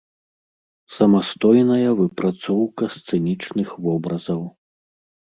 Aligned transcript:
Самастойная 0.97 1.91
выпрацоўка 1.99 2.83
сцэнічных 2.95 3.69
вобразаў. 3.85 4.41